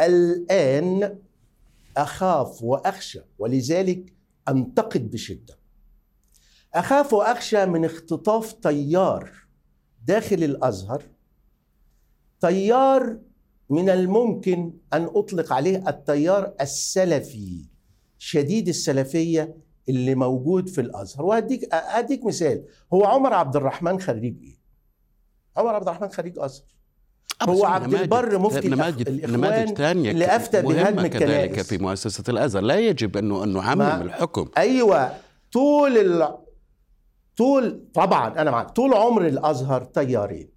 الآن 0.00 1.18
أخاف 1.96 2.62
وأخشى 2.62 3.20
ولذلك 3.38 4.12
أنتقد 4.48 5.10
بشدة. 5.10 5.61
أخاف 6.74 7.12
وأخشى 7.12 7.66
من 7.66 7.84
اختطاف 7.84 8.52
تيار 8.52 9.30
داخل 10.04 10.44
الأزهر 10.44 11.02
تيار 12.40 13.18
من 13.70 13.90
الممكن 13.90 14.72
أن 14.92 15.04
أطلق 15.14 15.52
عليه 15.52 15.88
التيار 15.88 16.52
السلفي 16.60 17.64
شديد 18.18 18.68
السلفية 18.68 19.56
اللي 19.88 20.14
موجود 20.14 20.68
في 20.68 20.80
الأزهر 20.80 21.24
وهديك 21.24 21.74
اديك 21.74 22.24
مثال 22.24 22.64
هو 22.94 23.04
عمر 23.04 23.34
عبد 23.34 23.56
الرحمن 23.56 24.00
خريج 24.00 24.36
إيه؟ 24.42 24.58
عمر 25.56 25.74
عبد 25.74 25.88
الرحمن 25.88 26.08
خريج 26.08 26.38
أزهر 26.38 26.66
آه، 27.42 27.44
هو 27.44 27.64
عبد 27.64 27.94
البر 27.94 28.38
مفتي 28.38 28.68
نماذج 28.68 29.24
نماذج 29.24 29.74
ثانية 29.74 30.10
اللي 30.10 30.36
أفتى 30.36 30.62
مهمة 30.62 30.82
بهدم 30.82 31.06
كذلك 31.06 31.22
الكنائس. 31.22 31.66
في 31.66 31.78
مؤسسة 31.78 32.24
الأزهر 32.28 32.62
لا 32.62 32.78
يجب 32.78 33.16
انه 33.16 33.44
انه 33.44 33.60
نعمم 33.60 34.02
الحكم 34.02 34.48
أيوه 34.56 35.12
طول. 35.52 36.28
طول 37.36 37.84
طبعا 37.94 38.40
أنا 38.42 38.50
معك 38.50 38.70
طول 38.70 38.94
عمر 38.94 39.26
الأزهر 39.26 39.84
تيارين 39.84 40.52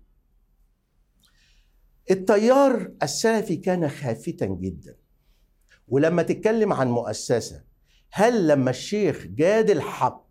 التيار 2.11 2.91
السلفي 3.03 3.55
كان 3.55 3.89
خافتا 3.89 4.45
جدا. 4.45 4.97
ولما 5.87 6.23
تتكلم 6.23 6.73
عن 6.73 6.87
مؤسسة 6.87 7.63
هل 8.11 8.47
لما 8.47 8.69
الشيخ 8.69 9.25
جاد 9.25 9.69
الحق 9.69 10.25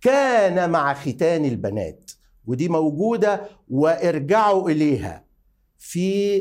كان 0.00 0.70
مع 0.70 0.94
ختان 0.94 1.44
البنات 1.44 2.10
ودي 2.46 2.68
موجودة 2.68 3.48
وارجعوا 3.68 4.70
إليها 4.70 5.24
في 5.78 6.40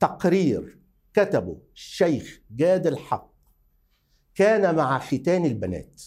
تقرير 0.00 0.78
كتبه 1.14 1.58
الشيخ 1.74 2.40
جاد 2.50 2.86
الحق 2.86 3.32
كان 4.34 4.74
مع 4.74 4.98
ختان 4.98 5.44
البنات. 5.46 6.02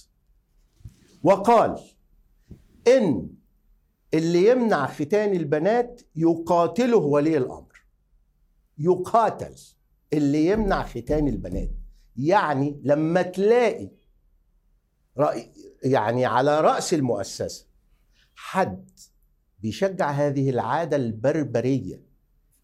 وقال 1.23 1.79
إن 2.87 3.29
اللي 4.13 4.49
يمنع 4.49 4.87
ختان 4.87 5.35
البنات 5.35 6.01
يقاتله 6.15 6.97
ولي 6.97 7.37
الأمر 7.37 7.83
يقاتل 8.77 9.55
اللي 10.13 10.45
يمنع 10.45 10.83
ختان 10.83 11.27
البنات 11.27 11.71
يعني 12.17 12.81
لما 12.83 13.21
تلاقي 13.21 13.89
رأي 15.17 15.51
يعني 15.83 16.25
على 16.25 16.61
رأس 16.61 16.93
المؤسسة 16.93 17.65
حد 18.35 18.89
بيشجع 19.59 20.11
هذه 20.11 20.49
العادة 20.49 20.97
البربرية 20.97 22.01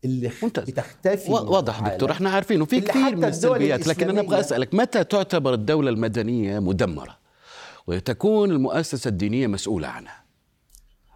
اللي 0.06 0.32
ممتاز. 0.44 0.70
بتختفي 0.70 1.32
واضح. 1.32 1.89
دكتور 1.89 2.12
إحنا 2.12 2.30
عارفين 2.30 2.62
وفي 2.62 2.82
كثير 2.82 3.15
من 3.15 3.26
السلبيات 3.26 3.88
لكن 3.88 4.10
أنا 4.10 4.22
أبغى 4.22 4.39
أسألك 4.39 4.74
متى 4.74 5.04
تعتبر 5.04 5.54
الدولة 5.54 5.89
المدنية 5.89 6.60
مدمرة 6.60 7.25
وتكون 7.88 8.52
المؤسسة 8.52 9.08
الدينية 9.10 9.48
مسؤولة 9.48 9.88
عنها. 9.88 10.26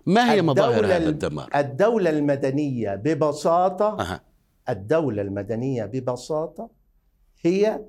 ما 0.05 0.31
هي 0.33 0.41
مظاهر 0.41 0.85
هذا 0.85 0.97
ال- 0.97 1.07
الدمار؟ 1.07 1.49
الدولة 1.55 2.09
المدنية 2.09 2.95
ببساطة 2.95 4.01
أها. 4.01 4.21
الدولة 4.69 5.21
المدنية 5.21 5.85
ببساطة 5.85 6.69
هي 7.41 7.81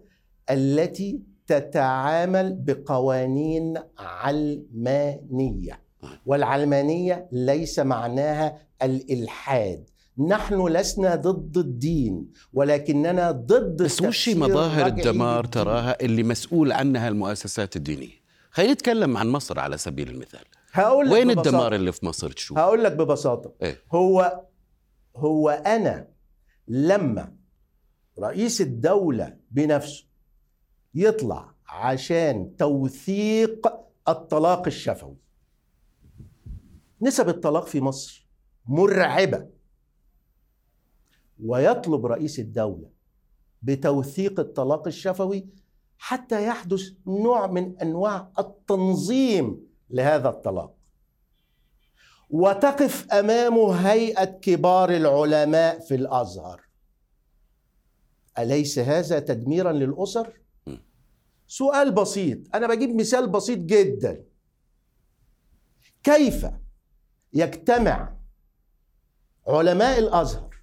التي 0.51 1.21
تتعامل 1.47 2.53
بقوانين 2.53 3.75
علمانية. 3.99 5.81
والعلمانية 6.27 7.29
ليس 7.33 7.79
معناها 7.79 8.59
الإلحاد. 8.83 9.85
نحن 10.29 10.67
لسنا 10.69 11.15
ضد 11.17 11.59
الدين 11.59 12.27
ولكننا 12.53 13.31
ضد 13.31 13.83
بس 13.83 14.03
وش 14.03 14.29
مظاهر 14.29 14.87
الدمار. 14.87 15.45
تراها 15.45 15.97
اللي 16.01 16.23
مسؤول 16.23 16.73
عنها 16.73 17.09
المؤسسات 17.09 17.77
الدينية؟ 17.77 18.20
خلينا 18.51 18.73
نتكلم 18.73 19.17
عن 19.17 19.29
مصر 19.29 19.61
على 19.61 19.79
سبيل 19.79 20.09
المثال. 20.09 20.45
هقول 20.73 21.07
لك 21.07 21.13
وين 21.13 21.29
ببساطة. 21.29 21.49
الدمار 21.49 21.75
اللي 21.75 21.93
في 21.93 22.07
مصر 22.07 22.31
تشوف؟ 22.33 22.59
هقول 22.59 22.85
لك 22.85 22.93
ببساطة. 22.93 23.55
إيه؟ 23.63 23.83
هو 23.93 24.45
هو 25.17 25.51
أنا 25.51 26.09
لما 26.69 27.37
رئيس 28.19 28.61
الدولة 28.61 29.37
بنفسه 29.51 30.05
يطلع 30.95 31.55
عشان 31.69 32.57
توثيق 32.57 33.67
الطلاق 34.09 34.67
الشفوي. 34.67 35.17
نسب 37.03 37.29
الطلاق 37.29 37.67
في 37.67 37.81
مصر 37.81 38.27
مرعبة. 38.67 39.49
ويطلب 41.45 42.07
رئيس 42.07 42.39
الدولة 42.39 42.91
بتوثيق 43.63 44.41
الطلاق 44.41 44.87
الشفوي 44.87 45.49
حتى 46.03 46.47
يحدث 46.47 46.83
نوع 47.07 47.47
من 47.47 47.79
أنواع 47.79 48.33
التنظيم 48.39 49.67
لهذا 49.91 50.29
الطلاق. 50.29 50.75
وتقف 52.31 53.13
امامه 53.13 53.73
هيئة 53.73 54.25
كبار 54.25 54.91
العلماء 54.91 55.81
في 55.81 55.95
الأزهر. 55.95 56.61
أليس 58.39 58.79
هذا 58.79 59.19
تدميرا 59.19 59.73
للأسر؟ 59.73 60.41
سؤال 61.47 61.93
بسيط. 61.93 62.39
أنا 62.55 62.67
بجيب 62.67 62.95
مثال 63.01 63.29
بسيط 63.29 63.59
جدا. 63.59 64.25
كيف 66.03 66.47
يجتمع 67.33 68.17
علماء 69.47 69.99
الأزهر 69.99 70.57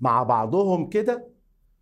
مع 0.00 0.22
بعضهم 0.22 0.88
كده 0.88 1.28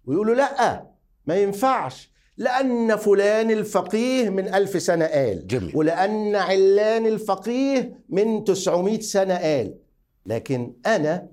ويقولوا 0.05 0.35
لا 0.35 0.91
ما 1.27 1.37
ينفعش. 1.37 2.16
لأن 2.37 2.97
فلان 2.97 3.51
الفقيه 3.51 4.31
من 4.31 4.55
ألف 4.55 4.83
سنة 4.83 5.05
قال 5.07 5.47
جميل. 5.47 5.77
ولأن 5.77 6.35
علان 6.37 7.07
الفقيه 7.07 8.05
من 8.09 8.45
900 8.45 9.01
سنة 9.01 9.37
قال 9.39 9.75
لكن 10.27 10.73
أنا 10.87 11.29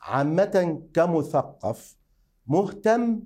عامة 0.00 0.82
كمثقف 0.94 1.96
مهتم 2.46 3.20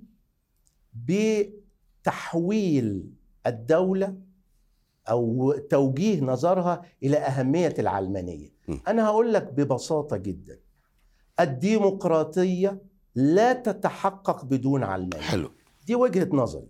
بتحويل 2.02 3.10
الدولة 3.46 4.14
أو 5.10 5.52
توجيه 5.70 6.20
نظرها 6.20 6.82
إلى 7.02 7.16
أهمية 7.16 7.74
العلمانية. 7.78 8.48
م. 8.68 8.76
أنا 8.88 9.06
هقول 9.06 9.32
لك 9.34 9.52
ببساطة 9.52 10.16
جدا. 10.16 10.58
الديمقراطية 11.40 12.82
لا 13.14 13.52
تتحقق 13.52 14.44
بدون 14.44 14.82
علمانية. 14.84 15.20
حلو. 15.26 15.50
دي 15.86 15.94
وجهة 15.94 16.28
نظري. 16.32 16.68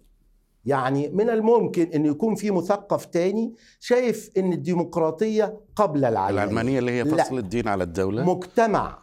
يعني 0.66 1.08
من 1.08 1.30
الممكن 1.30 1.90
إن 1.94 2.06
يكون 2.06 2.34
في 2.34 2.50
مثقف 2.50 3.04
تاني 3.04 3.54
شايف 3.80 4.30
إن 4.36 4.52
الديمقراطية 4.52 5.60
قبل 5.76 6.04
العلمانية 6.04 6.42
العلمانيه 6.42 6.78
اللي 6.78 6.92
هي 6.92 7.02
لا. 7.02 7.24
فصل 7.24 7.38
الدين 7.38 7.68
على 7.68 7.84
الدولة؟ 7.84 8.24
مجتمع. 8.24 8.98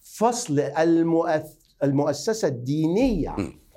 فصل 0.00 0.60
المؤث... 0.60 1.46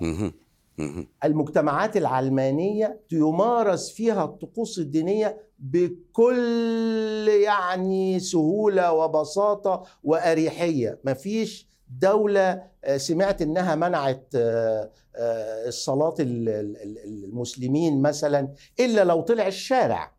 مهم. 0.02 0.34
مهم. 0.78 1.08
المجتمعات 1.24 1.98
العلمانية 1.98 3.02
يمارس 3.12 3.92
فيها 3.92 4.24
الطقوس 4.24 4.80
الدينية 4.80 5.38
بكل 5.60 7.28
يعني 7.44 8.20
سهولة 8.20 8.94
وبساطة 8.94 9.84
وأريحية. 10.04 11.00
مفيش 11.06 11.71
دولة 12.00 12.64
آه، 12.84 12.98
سمعت 12.98 13.42
إنها 13.42 13.76
منعت 13.76 14.28
آه، 14.36 14.92
آه، 15.16 15.68
الصلاة 15.68 16.16
ال- 16.20 16.50
ال- 16.50 16.78
ال- 16.78 17.24
المسلمين 17.24 18.02
مثلا 18.02 18.54
إلا 18.80 19.04
لو 19.04 19.22
طلع 19.22 19.48
الشارع 19.48 20.12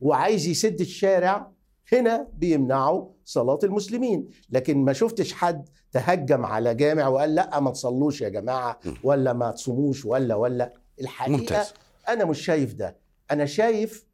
وعايز 0.00 0.46
يسد 0.46 0.80
الشارع 0.80 1.50
هنا 1.92 2.28
بيمنعوا 2.34 3.08
صلاة 3.24 3.58
المسلمين. 3.64 4.28
لكن 4.50 4.78
ما 4.84 4.92
شفتش 4.92 5.32
حد 5.32 5.68
تهجم 5.92 6.44
على 6.44 6.74
جامع 6.74 7.08
وقال 7.08 7.34
لأ 7.34 7.60
ما 7.60 7.70
تصلوش 7.70 8.20
يا 8.20 8.28
جماعة 8.28 8.78
ولا 9.04 9.32
ما 9.32 9.50
تصوموش 9.50 10.04
ولا 10.04 10.34
ولا. 10.34 10.72
الحقيقة 11.00 11.36
ممتاز. 11.38 11.72
أنا 12.08 12.24
مش 12.24 12.44
شايف 12.44 12.74
ده. 12.74 12.96
أنا 13.30 13.46
شايف 13.46 14.06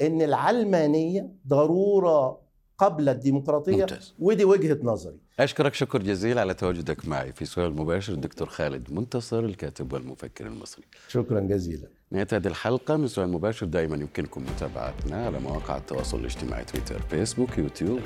إن 0.00 0.22
العلمانية 0.22 1.30
ضرورة 1.48 2.40
قبل 2.78 3.08
الديمقراطية. 3.08 3.76
ممتاز. 3.80 4.14
ودي 4.18 4.44
وجهة 4.44 4.78
نظري. 4.82 5.20
أشكرك 5.40 5.74
شكر 5.74 6.02
جزيل 6.02 6.38
على 6.38 6.54
تواجدك 6.54 7.08
معي 7.08 7.32
في 7.32 7.44
سؤال 7.44 7.76
مباشر 7.76 8.12
الدكتور 8.12 8.48
خالد 8.48 8.92
منتصر 8.92 9.38
الكاتب 9.38 9.92
والمفكر 9.92 10.46
المصري. 10.46 10.84
شكرا 11.08 11.40
جزيلا. 11.40 11.88
نهاية 12.10 12.26
هذه 12.32 12.46
الحلقة 12.46 12.96
من 12.96 13.08
سؤال 13.08 13.28
مباشر 13.28 13.66
دائما 13.66 13.96
يمكنكم 13.96 14.42
متابعتنا 14.42 15.26
على 15.26 15.40
مواقع 15.40 15.76
التواصل 15.76 16.20
الاجتماعي 16.20 16.64
تويتر 16.64 17.02
فيسبوك 17.10 17.58
يوتيوب. 17.58 18.00